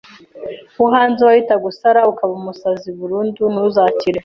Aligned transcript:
wo 0.79 0.87
hanze 0.93 1.21
wahitaga 1.27 1.65
usara 1.71 2.01
ukaba 2.11 2.33
umusazi 2.39 2.89
burundu 2.99 3.41
ntuzakire 3.53 4.19